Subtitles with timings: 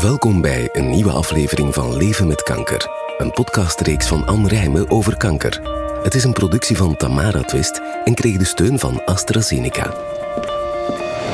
[0.00, 2.86] Welkom bij een nieuwe aflevering van Leven met Kanker.
[3.18, 5.60] Een podcastreeks van Anne Rijmen over kanker.
[6.02, 9.94] Het is een productie van Tamara Twist en kreeg de steun van AstraZeneca.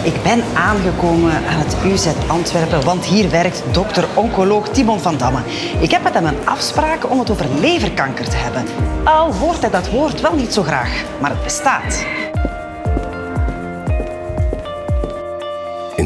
[0.05, 5.41] Ik ben aangekomen aan het UZ Antwerpen, want hier werkt dokter-oncoloog Timon van Damme.
[5.80, 8.64] Ik heb met hem een afspraak om het over leverkanker te hebben.
[9.05, 12.05] Al hoort hij dat woord wel niet zo graag, maar het bestaat.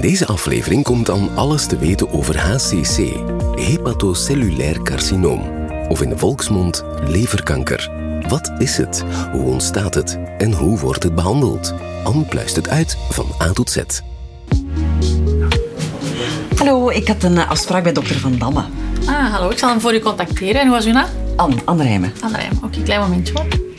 [0.00, 3.12] In deze aflevering komt dan alles te weten over HCC,
[3.54, 5.42] hepatocellulair carcinoom,
[5.88, 7.90] of in de volksmond leverkanker.
[8.28, 9.04] Wat is het?
[9.32, 10.18] Hoe ontstaat het?
[10.38, 11.74] En hoe wordt het behandeld?
[12.04, 13.78] Anne pluist het uit van A tot Z.
[16.56, 18.64] Hallo, ik had een eh, afspraak bij dokter Van Damme.
[19.06, 19.50] Ah, hallo.
[19.50, 20.60] Ik zal hem voor u contacteren.
[20.60, 21.08] En hoe was uw naam?
[21.36, 22.12] Anne, Anne Rijmen.
[22.20, 22.52] Anne Rijm.
[22.62, 23.69] Oké, klein momentje hoor.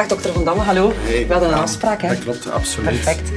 [0.00, 0.92] Dag dokter Van Damme, hallo.
[1.06, 2.08] We hadden een afspraak, hè?
[2.08, 2.88] Dat klopt, absoluut.
[2.88, 3.30] Perfect.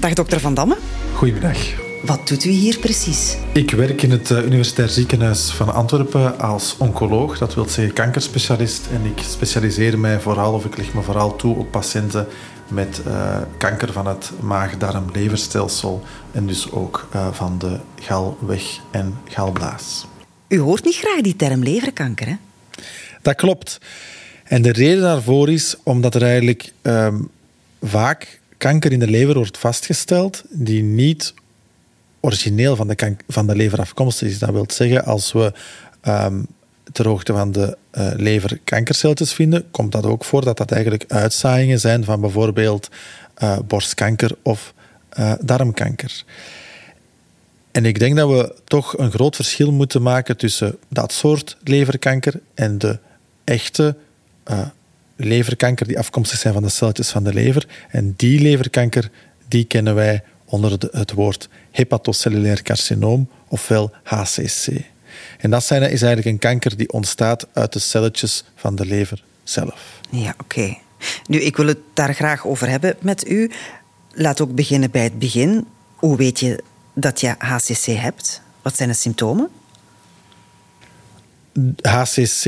[0.00, 0.76] Dag dokter Van Damme.
[1.14, 1.58] Goedemiddag.
[2.02, 3.36] Wat doet u hier precies?
[3.52, 8.86] Ik werk in het eh, Universitair Ziekenhuis van Antwerpen als oncoloog, dat wil zeggen kankerspecialist.
[8.92, 12.26] En ik specialiseer mij vooral, of ik leg me vooral toe op patiënten
[12.68, 16.02] met eh, kanker van het maag-darm-leverstelsel
[16.32, 20.06] en dus ook eh, van de galweg- en galblaas.
[20.48, 22.36] U hoort niet graag die term leverkanker, hè?
[23.22, 23.78] Dat klopt.
[24.52, 27.20] En de reden daarvoor is omdat er eigenlijk ehm,
[27.82, 31.34] vaak kanker in de lever wordt vastgesteld die niet
[32.20, 34.38] origineel van de, van de lever afkomstig is.
[34.38, 35.52] Dat wil zeggen, als we
[36.00, 36.42] ehm,
[36.92, 41.04] ter hoogte van de eh, lever kankercelletjes vinden, komt dat ook voor dat dat eigenlijk
[41.08, 42.88] uitzaaiingen zijn van bijvoorbeeld
[43.34, 44.74] eh, borstkanker of
[45.08, 46.24] eh, darmkanker.
[47.70, 52.40] En ik denk dat we toch een groot verschil moeten maken tussen dat soort leverkanker
[52.54, 52.98] en de
[53.44, 53.96] echte
[54.44, 54.60] eh,
[55.16, 57.66] leverkanker die afkomstig zijn van de celletjes van de lever.
[57.90, 59.10] En die leverkanker,
[59.48, 64.66] die kennen wij onder de- het woord hepatocellulair carcinoom, ofwel HCC.
[65.38, 69.22] En dat zijn, is eigenlijk een kanker die ontstaat uit de celletjes van de lever
[69.44, 70.00] zelf.
[70.10, 70.76] Ja, oké.
[71.26, 73.50] Nu, ik wil het daar graag over hebben met u.
[74.12, 75.66] Laat ook beginnen bij het begin.
[75.94, 76.62] Hoe weet je
[76.94, 78.42] dat je HCC hebt?
[78.62, 79.48] Wat zijn de symptomen?
[81.82, 82.44] HCC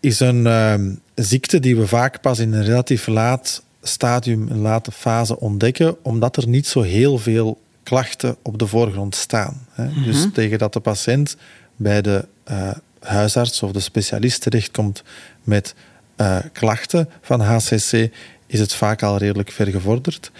[0.00, 0.94] is een ehm,
[1.24, 6.36] ziekte die we vaak pas in een relatief laat stadium, een late fase ontdekken, omdat
[6.36, 9.66] er niet zo heel veel klachten op de voorgrond staan.
[9.70, 10.02] Hè.
[10.04, 11.36] Dus tegen dat de patiënt
[11.76, 12.70] bij de eh,
[13.00, 15.02] huisarts of de specialist terechtkomt
[15.42, 15.74] met
[16.16, 18.10] eh, klachten van HCC,
[18.46, 20.30] is het vaak al redelijk vergevorderd.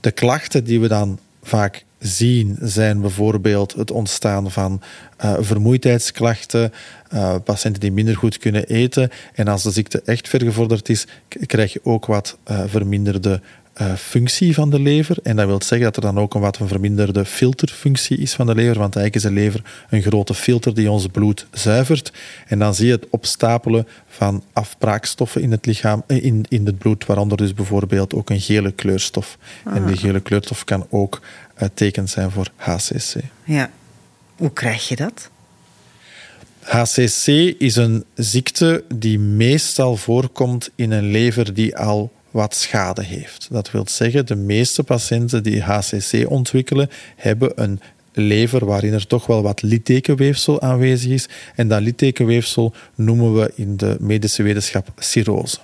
[0.00, 4.80] De klachten die we dan vaak zien zijn bijvoorbeeld het ontstaan van
[5.16, 6.72] eh, vermoeidheidsklachten,
[7.08, 9.10] eh, patiënten die minder goed kunnen eten.
[9.34, 11.06] En als de ziekte echt vergevorderd is,
[11.46, 13.40] krijg je ook wat eh, verminderde
[13.96, 15.16] functie van de lever.
[15.22, 18.46] En dat wil zeggen dat er dan ook een wat een verminderde filterfunctie is van
[18.46, 22.12] de lever, want eigenlijk is de lever een grote filter die ons bloed zuivert.
[22.46, 27.06] En dan zie je het opstapelen van afbraakstoffen in het lichaam, in, in het bloed,
[27.06, 29.38] waaronder dus bijvoorbeeld ook een gele kleurstof.
[29.64, 31.20] En die gele kleurstof kan ook
[31.74, 33.14] teken zijn voor HCC.
[33.44, 33.70] Ja.
[34.36, 35.30] Hoe krijg je dat?
[36.60, 37.26] HCC
[37.58, 43.48] is een ziekte die meestal voorkomt in een lever die al wat schade heeft.
[43.50, 47.80] Dat wil zeggen, de meeste patiënten die HCC ontwikkelen, hebben een
[48.12, 51.28] lever waarin er toch wel wat littekenweefsel aanwezig is.
[51.54, 55.58] En dat littekenweefsel noemen we in de medische wetenschap cirrose.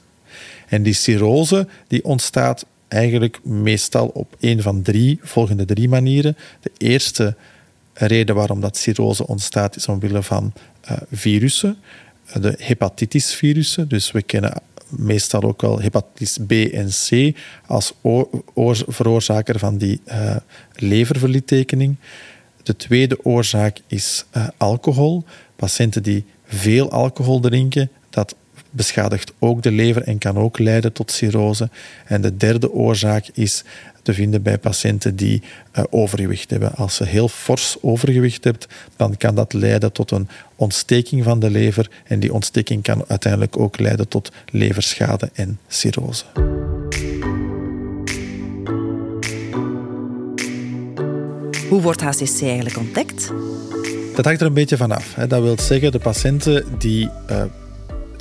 [0.69, 6.37] En die cirrose die ontstaat eigenlijk meestal op een van drie volgende drie manieren.
[6.61, 7.37] De eerste
[7.93, 10.53] reden waarom dat cirrose ontstaat is omwille van
[10.91, 11.77] uh, virussen,
[12.41, 13.89] de hepatitisvirussen.
[13.89, 17.37] Dus we kennen meestal ook wel hepatitis B en C
[17.67, 17.95] als
[18.87, 20.37] veroorzaker van die uh,
[20.73, 21.97] leververlittekening.
[22.63, 24.25] De tweede oorzaak is
[24.57, 25.25] alcohol.
[25.57, 28.35] Patiënten die veel alcohol drinken, dat
[28.75, 31.69] beschadigt ook de lever en kan ook leiden tot cirrose.
[32.05, 33.65] En de derde oorzaak is
[34.03, 35.43] te vinden bij patiënten die
[35.79, 36.75] uh, overgewicht hebben.
[36.75, 38.67] Als je heel fors overgewicht hebt,
[38.97, 41.91] dan kan dat leiden tot een ontsteking van de lever.
[42.05, 46.25] En die ontsteking kan uiteindelijk ook leiden tot leverschade en cirrose.
[51.69, 53.33] Hoe wordt HCC eigenlijk ontdekt?
[54.15, 55.15] Dat hangt er een beetje vanaf.
[55.29, 57.43] Dat wil zeggen, de patiënten die uh,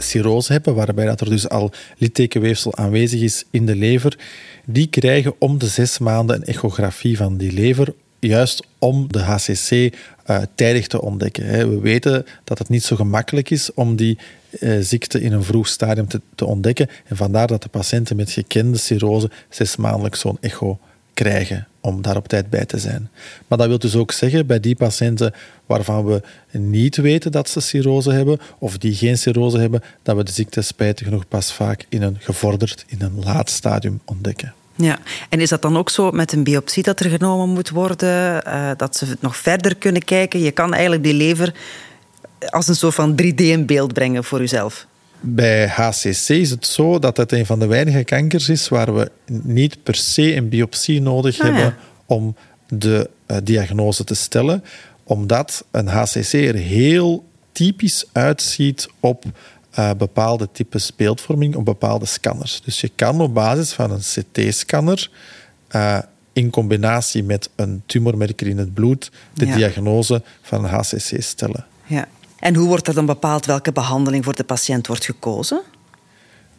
[0.04, 4.18] cirrose hebben, waarbij dat er dus al littekenweefsel aanwezig is in de lever,
[4.66, 9.72] die krijgen om de zes maanden een echografie van die lever, juist om de HCC
[9.72, 11.70] uh, tijdig te ontdekken.
[11.70, 14.18] We weten dat het niet zo gemakkelijk is om die
[14.60, 16.90] uh, ziekte in een vroeg stadium te, te, ontdekken.
[17.06, 20.80] En vandaar dat de patiënten met gekende cirrose zes maandelijk zo'n echo
[21.14, 23.09] krijgen om daar op tijd bij te zijn.
[23.47, 25.33] Maar dat wil dus ook zeggen bij die patiënten
[25.65, 26.21] waarvan we
[26.51, 30.62] niet weten dat ze cirrose hebben of die geen cirrose hebben, dat we de ziekte
[30.62, 34.53] spijtig genoeg pas vaak in een gevorderd, in een laat stadium ontdekken.
[34.75, 35.00] Ja,
[35.30, 38.71] en is dat dan ook zo met een biopsie dat er genomen moet worden, uh,
[38.77, 40.39] dat ze nog verder kunnen kijken?
[40.39, 41.53] Je kan eigenlijk die lever
[42.50, 44.88] als een soort van 3D in beeld brengen voor uzelf.
[45.25, 49.12] Bij HCC is het zo dat het een van de weinige kankers is waar we
[49.25, 51.75] niet per se een biopsie nodig ah, hebben
[52.06, 52.36] om
[52.68, 54.64] de uh, diagnose te stellen,
[55.04, 59.25] omdat een HCC er heel typisch uitziet op
[59.80, 62.62] uh, bepaalde types beeldvorming, op bepaalde scanners.
[62.62, 65.10] Dus je kan op basis van een CT-scanner
[65.76, 66.04] uh, eh,
[66.34, 71.66] in combinatie met een tumormerker in het bloed de diagnose van een HCC stellen.
[71.86, 72.08] Ja.
[72.44, 75.62] En hoe wordt er dan bepaald welke behandeling voor de patiënt wordt gekozen?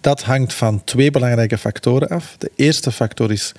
[0.00, 2.36] Dat hangt van twee belangrijke factoren af.
[2.38, 3.52] De eerste factor is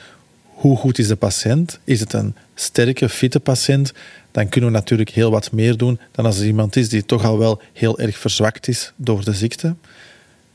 [0.43, 1.79] hoe goed is de patiënt?
[1.83, 3.93] Is het een sterke, fitte patiënt?
[4.31, 7.25] Dan kunnen we natuurlijk heel wat meer doen dan als er iemand is die toch
[7.25, 9.75] al wel heel erg verzwakt is door de ziekte.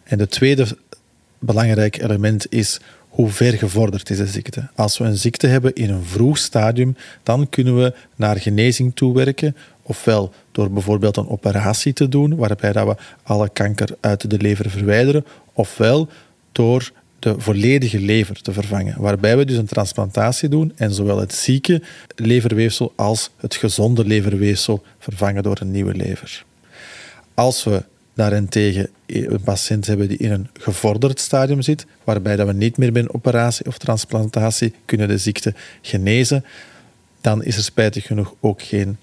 [0.02, 0.66] En de tweede
[1.38, 2.80] belangrijke element is
[3.20, 4.68] hoe ver gevorderd is de ziekte.
[4.74, 9.56] Als we een ziekte hebben in een vroeg stadium, dan kunnen we naar genezing toewerken
[9.82, 14.70] ofwel door bijvoorbeeld een operatie te doen, waarbij dat we alle kanker uit de lever
[14.70, 16.08] verwijderen, ofwel
[16.52, 21.34] door de volledige lever te vervangen, waarbij we dus een transplantatie doen en zowel het
[21.34, 21.82] zieke
[22.14, 26.44] leverweefsel als het gezonde leverweefsel vervangen door een nieuwe lever.
[27.34, 27.82] Als we
[28.20, 32.92] daarentegen een patiënt hebben die in een gevorderd stadium zit, waarbij dat we niet meer
[32.92, 36.44] bij operatie of transplantatie kunnen de ziekte genezen,
[37.20, 38.96] dan is er spijtig genoeg ook geen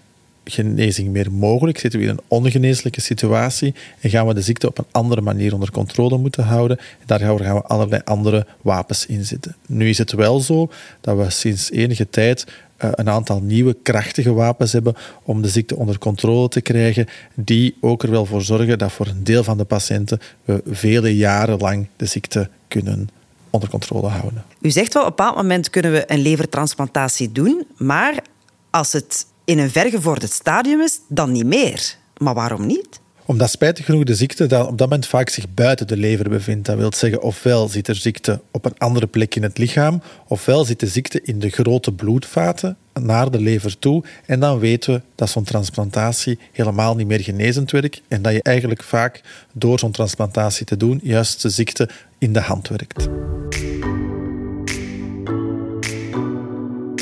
[0.50, 4.78] genezing meer mogelijk, zitten we in een ongeneeslijke situatie en gaan we de ziekte op
[4.78, 6.78] een andere manier onder controle moeten houden.
[6.78, 9.56] En daar gaan we allerlei andere wapens in zitten.
[9.68, 10.70] Nu is het wel zo
[11.02, 12.46] dat we sinds enige tijd
[12.78, 17.78] eh, een aantal nieuwe krachtige wapens hebben om de ziekte onder controle te krijgen, die
[17.82, 21.58] ook er wel voor zorgen dat voor een deel van de patiënten we vele jaren
[21.58, 23.10] lang de ziekte kunnen
[23.50, 24.44] onder controle houden.
[24.62, 28.24] U zegt wel, op een bepaald moment kunnen we een levertransplantatie doen, maar
[28.70, 31.96] als het in een vergevorderd stadium is, dan niet meer.
[32.18, 33.00] Maar waarom niet?
[33.26, 36.66] Omdat spijtig genoeg de ziekte op dat moment vaak zich buiten de lever bevindt.
[36.66, 40.66] Dat wil zeggen, ofwel zit er ziekte op een andere plek in het lichaam, ofwel
[40.66, 44.04] zit de ziekte in de grote bloedvaten naar de lever toe.
[44.26, 48.44] En dan weten we dat zo'n transplantatie helemaal niet meer genezend werkt en dat je
[48.44, 49.22] eigenlijk vaak
[49.54, 53.08] door zo'n transplantatie te doen juist de ziekte in de hand werkt.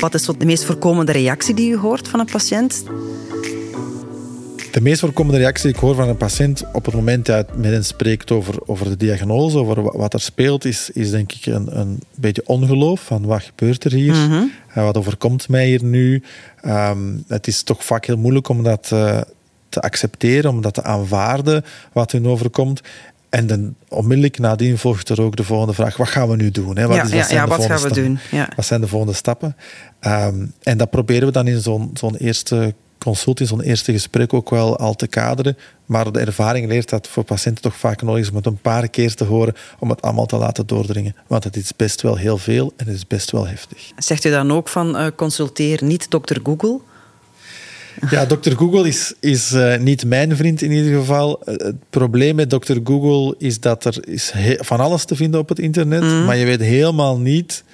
[0.06, 2.84] Wat is de meest voorkomende reactie die u hoort van een patiënt?
[4.72, 7.56] De meest voorkomende reactie die ik hoor van een patiënt op het moment dat hij
[7.56, 11.46] met hen spreekt over, over de diagnose, over wat er speelt, is, is denk ik
[11.46, 14.14] een, een beetje ongeloof van wat gebeurt er hier?
[14.14, 16.22] Mm wat overkomt mij hier nu?
[16.66, 19.20] Um, het is toch vaak heel moeilijk om dat uh,
[19.68, 22.80] te accepteren, om dat te aanvaarden wat hun overkomt.
[23.36, 26.76] En dan onmiddellijk nadien volgt er ook de volgende vraag: wat gaan we nu doen?
[26.76, 26.86] Hè?
[26.86, 28.18] Wat, ja, is, wat, ja, wat gaan we doen?
[28.56, 29.56] Wat zijn de volgende stappen?
[30.00, 34.32] Um, en dat proberen we dan in zo'n zo'n eerste consult, in zo'n eerste gesprek
[34.32, 35.56] ook wel al te kaderen.
[35.86, 38.88] Maar de ervaring leert dat voor patiënten toch vaak nodig is om het een paar
[38.88, 41.16] keer te horen om het allemaal te laten doordringen.
[41.26, 43.90] Want het is best wel heel veel en het is best wel heftig.
[43.96, 46.80] Zegt u dan ook van uh, consulteer niet dokter Google?
[48.10, 48.56] Ja, Dr.
[48.56, 51.42] Google is, is uh, niet mijn vriend in ieder geval.
[51.44, 52.76] Uh, het probleem met Dr.
[52.84, 56.24] Google is dat er is van alles te vinden op het internet, mm.
[56.24, 57.64] maar je weet helemaal niet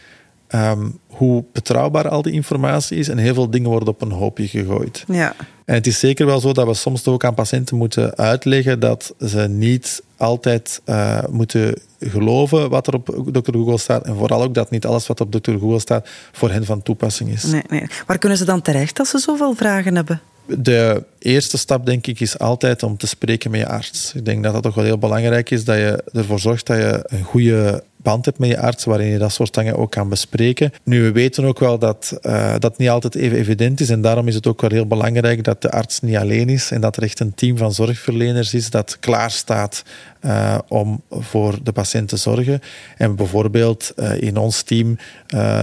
[0.55, 3.09] um, hoe betrouwbaar al die informatie is.
[3.09, 5.05] En heel veel dingen worden op een hoopje gegooid.
[5.09, 5.35] Ja.
[5.65, 9.15] En het is zeker wel zo dat we soms ook aan patiënten moeten uitleggen dat
[9.27, 13.53] ze niet altijd uh, moeten geloven wat er op Dr.
[13.53, 14.05] Google staat.
[14.05, 15.51] En vooral ook dat niet alles wat op Dr.
[15.51, 17.45] Google staat voor hen van toepassing is.
[17.45, 17.87] Nee, nee.
[18.07, 20.21] Waar kunnen ze dan terecht als ze zoveel vragen hebben?
[20.47, 24.13] De eerste stap, denk ik, is altijd om te spreken met je arts.
[24.15, 27.05] Ik denk dat dat toch wel heel belangrijk is, dat je ervoor zorgt dat je
[27.07, 30.73] een goede band hebt met je arts, waarin je dat soort dingen ook kan bespreken.
[30.85, 34.29] Nu, we weten ook wel dat uh, dat niet altijd even evident is en daarom
[34.29, 37.03] is het ook wel heel belangrijk dat de arts niet alleen is en dat er
[37.03, 39.83] echt een team van zorgverleners is dat klaar staat
[40.21, 42.61] uh, om voor de patiënt te zorgen.
[42.97, 44.97] En bijvoorbeeld uh, in ons team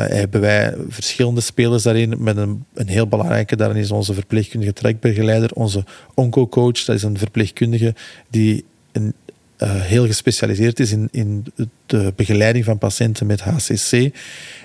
[0.10, 5.49] hebben wij verschillende spelers daarin, met een, een heel belangrijke daarin is onze verpleegkundige trekbegeleider,
[5.54, 7.96] onze onco-coach, dat is een verpleegkundige
[8.30, 9.14] die een
[9.64, 11.46] uh, heel gespecialiseerd is in, in
[11.86, 14.16] de begeleiding van patiënten met HCC.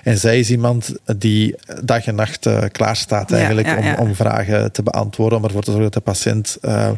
[0.03, 4.71] En zij is iemand die dag en nacht uh, klaar staat eigenlijk Om, om vragen
[4.71, 6.91] te beantwoorden, om ervoor te zorgen dat de patiënt uh,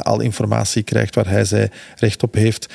[0.00, 2.74] al informatie krijgt waar hij zij recht op heeft.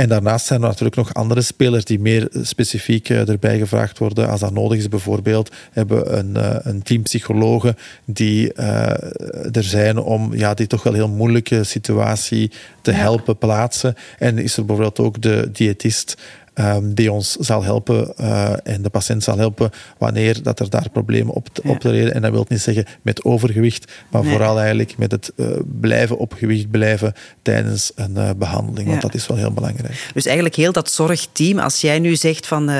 [0.00, 4.40] En daarnaast zijn er natuurlijk nog andere spelers die meer specifiek erbij gevraagd worden als
[4.40, 4.88] dat nodig is.
[4.88, 6.36] Bijvoorbeeld hebben we een,
[6.68, 12.50] een team psychologen die er zijn om ja, die toch wel heel moeilijke situatie
[12.82, 13.94] te helpen plaatsen.
[14.18, 16.16] En is er bijvoorbeeld ook de diëtist
[16.60, 20.88] Ehm, die ons zal helpen uh, en de patiënt zal helpen wanneer dat er daar
[20.92, 22.14] problemen op, te, optreden.
[22.14, 25.46] En dat wil niet zeggen met overgewicht, maar vooral eigenlijk met het uh,
[25.80, 27.12] blijven op gewicht blijven
[27.42, 28.88] tijdens een uh, behandeling.
[28.88, 30.10] Want dat is wel heel belangrijk.
[30.14, 32.70] Dus eigenlijk heel dat zorgteam, als jij nu zegt van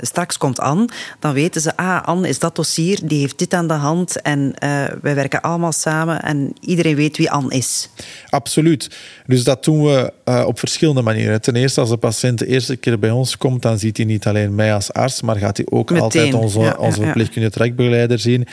[0.00, 3.68] straks komt Anne, dan weten ze, ah, Anne is dat dossier, die heeft dit aan
[3.68, 4.54] de hand en
[5.02, 7.88] wij werken allemaal samen en iedereen weet wie Anne is.
[8.28, 8.90] Absoluut.
[9.26, 10.12] Dus dat doen we
[10.46, 11.40] op verschillende manieren.
[11.40, 14.06] Ten eerste als de patiënt de eerste keer bij bij ons komt, dan ziet hij
[14.06, 18.46] niet alleen mij als arts, maar gaat hij ook altijd onze, onze verpleegkundige trekbegeleider zien.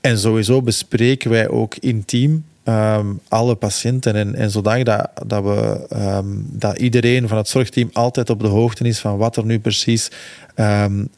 [0.00, 4.14] En sowieso bespreken wij ook intiem um, alle patiënten.
[4.14, 8.48] En, en zodanig dat, dat, we, um, dat iedereen van het zorgteam altijd op de
[8.48, 10.10] hoogte is van wat er nu precies
[10.56, 11.08] um,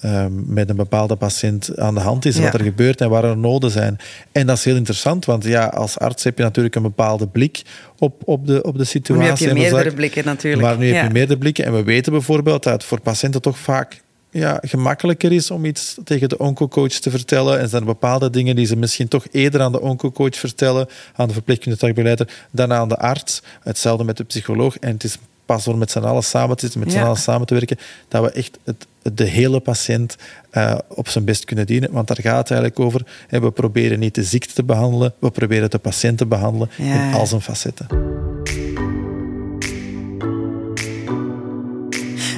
[0.47, 3.71] met een bepaalde patiënt aan de hand is, wat er gebeurt en waar er noden
[3.71, 3.99] zijn.
[4.33, 7.63] En dat is heel interessant, want ja, als arts heb je natuurlijk een bepaalde blik
[7.99, 9.47] op, op, de, op de situatie.
[9.47, 10.63] Maar nu heb je meerdere blikken natuurlijk.
[10.63, 11.65] Maar nu heb je meerdere blikken.
[11.65, 14.03] En we weten bijvoorbeeld dat het voor patiënten toch vaak
[14.35, 17.61] ja, gemakkelijker is om iets tegen de oncocoach te vertellen.
[17.61, 21.27] En zijn er bepaalde dingen die ze misschien toch eerder aan de oncocoach vertellen, aan
[21.27, 23.43] de verpleegkundige takbeleider, dan aan de arts.
[23.63, 24.79] Hetzelfde met de psycholoog.
[24.79, 27.47] En het is pas door met z'n allen samen te zitten, met z'n allen samen
[27.47, 30.17] te werken, dat we echt het, de hele patiënt
[30.53, 31.93] uh, op zijn best kunnen dienen.
[31.93, 33.07] Want daar gaat het eigenlijk over.
[33.29, 37.27] we proberen niet de ziekte te behandelen, we proberen de patiënt te behandelen in al
[37.27, 38.14] zijn facetten.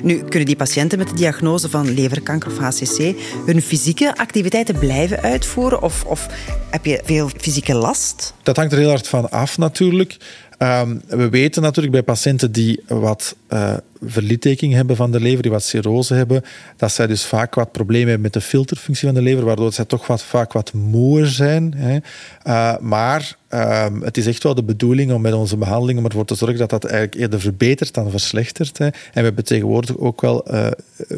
[0.03, 3.15] Nu, kunnen die patiënten met de diagnose van leverkanker of HCC
[3.47, 5.83] hun fysieke activiteiten blijven uitvoeren?
[5.83, 6.27] Of, of
[6.71, 8.35] heb je veel fysieke last?
[8.43, 10.17] Dat hangt er heel hard van af natuurlijk.
[10.59, 13.77] Um, we weten natuurlijk bij patiënten die wat uh,
[14.59, 16.43] hebben van de lever, die wat cirrose hebben,
[16.77, 19.85] dat zij dus vaak wat problemen hebben met de filterfunctie van de lever, waardoor zij
[19.85, 21.75] toch wat, vaak wat moer zijn.
[21.77, 21.99] Hè.
[22.47, 26.25] Uh, maar um, het is echt wel de bedoeling om met onze behandeling om ervoor
[26.25, 28.79] te zorgen dat dat eigenlijk eerder verbetert dan verslechtert.
[28.79, 28.85] Hè.
[28.85, 30.67] En we hebben tegenwoordig ook wel uh,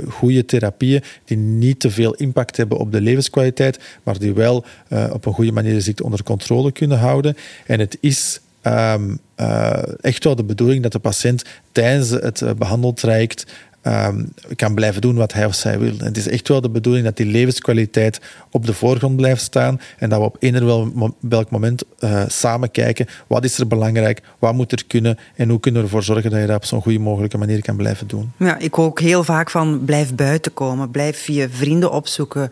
[0.08, 4.64] goede therapieën die niet te veel impact hebben op de levenskwaliteit, maar die wel
[5.12, 7.36] op een goede manier de ziekte onder controle kunnen houden.
[7.66, 12.50] En het is um, uh, echt wel de bedoeling dat de patiënt tijdens het uh,
[12.52, 13.46] behandeltraject
[13.82, 15.92] um, kan blijven doen wat hij of zij wil.
[15.98, 18.20] Het is echt wel de bedoeling dat die levenskwaliteit
[18.50, 23.06] op de voorgrond blijft staan en dat we op eender welk moment uh, samen kijken
[23.26, 26.40] wat is er belangrijk, wat moet er kunnen en hoe kunnen we ervoor zorgen dat
[26.40, 28.32] je dat op zo'n goede mogelijke manier kan blijven doen.
[28.36, 32.50] Ja, ik hoor ook heel vaak van blijf buiten komen, blijf je vrienden opzoeken,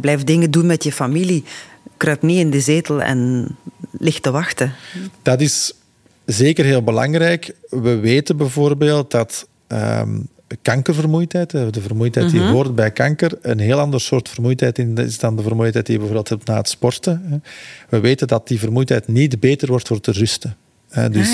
[0.00, 1.44] blijf dingen doen met je familie
[1.96, 3.48] kruip niet in de zetel en
[3.90, 4.72] ligt te wachten.
[5.22, 5.74] Dat is
[6.24, 7.54] zeker heel belangrijk.
[7.68, 10.28] We weten bijvoorbeeld dat um,
[10.62, 12.52] kankervermoeidheid, de vermoeidheid die mhm.
[12.52, 16.28] hoort bij kanker, een heel ander soort vermoeidheid is dan de vermoeidheid die je bijvoorbeeld
[16.28, 17.42] hebt na het sporten.
[17.88, 20.56] We weten dat die vermoeidheid niet beter wordt door te rusten.
[21.10, 21.28] Dus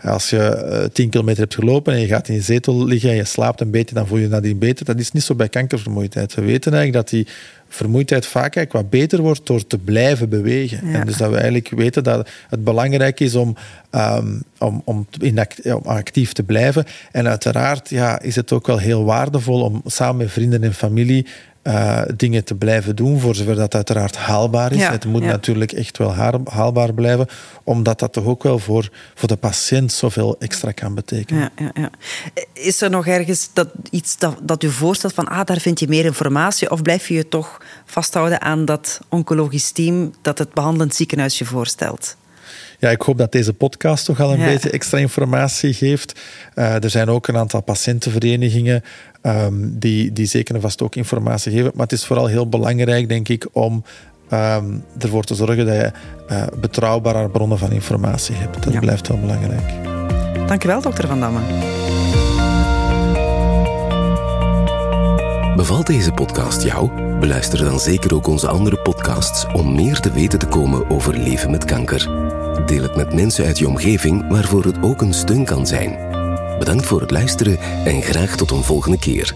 [0.00, 3.10] ah, als je 10 eh, kilometer hebt gelopen en je gaat in je zetel liggen
[3.10, 4.84] en je slaapt een beetje, dan voel je je nadien beter.
[4.84, 6.34] Dat is niet zo bij kankervermoeidheid.
[6.34, 7.26] We weten eigenlijk dat die
[7.68, 10.94] vermoeidheid vaak eigenlijk wat beter wordt door te blijven bewegen.
[10.94, 13.56] En dus dat we eigenlijk weten dat het belangrijk is om,
[13.90, 15.06] um, om, om,
[15.64, 16.84] om actief te blijven.
[17.12, 21.26] En uiteraard ja, is het ook wel heel waardevol om samen met vrienden en familie
[21.70, 24.86] uh, dingen te blijven doen, voor zover dat uiteraard haalbaar is.
[24.86, 27.26] het moet natuurlijk echt wel haalbaar blijven,
[27.64, 31.50] omdat dat toch ook wel voor, voor de patiënt zoveel extra kan betekenen.
[31.56, 31.90] Ja, ja,
[32.52, 35.88] is er nog ergens dat, iets dat, dat u voorstelt van, ah, daar vind je
[35.88, 40.94] meer informatie, of blijf je je toch vasthouden aan dat oncologisch team dat het behandelend
[40.94, 42.16] ziekenhuis je voorstelt?
[42.80, 46.20] Ja, ik hoop dat deze podcast toch al een beetje extra informatie geeft.
[46.54, 48.82] Uh, er zijn ook een aantal patiëntenverenigingen
[49.22, 51.70] um, die, die zeker en vast ook informatie geven.
[51.74, 53.84] Maar het is vooral heel belangrijk, denk ik, om
[54.32, 55.92] um, ervoor te zorgen dat je
[56.30, 58.62] uh, betrouwbare bronnen van informatie hebt.
[58.62, 59.72] Dat blijft heel belangrijk.
[60.46, 61.40] Dankjewel, dokter Van Damme.
[65.56, 66.90] Bevalt deze podcast jou?
[67.18, 71.50] Beluister dan zeker ook onze andere podcasts om meer te weten te komen over leven
[71.50, 72.29] met kanker.
[72.66, 75.98] Deel het met mensen uit je omgeving waarvoor het ook een steun kan zijn.
[76.58, 79.34] Bedankt voor het luisteren en graag tot een volgende keer.